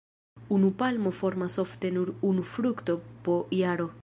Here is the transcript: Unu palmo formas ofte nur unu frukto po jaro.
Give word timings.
Unu 0.55 0.71
palmo 0.79 1.11
formas 1.19 1.59
ofte 1.67 1.93
nur 2.01 2.13
unu 2.33 2.49
frukto 2.57 3.01
po 3.29 3.41
jaro. 3.65 3.93